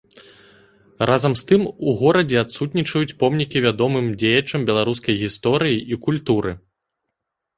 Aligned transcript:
Разам 1.09 1.33
з 1.39 1.43
тым 1.51 1.61
у 1.89 1.91
горадзе 1.99 2.37
адсутнічаюць 2.43 3.17
помнікі 3.21 3.57
вядомым 3.67 4.05
дзеячам 4.23 4.65
беларускай 4.69 5.19
гісторыі 5.25 5.77
і 5.93 6.01
культуры. 6.07 6.51